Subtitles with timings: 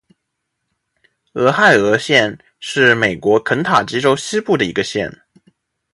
[1.33, 5.21] 俄亥俄县是美国肯塔基州西部的一个县。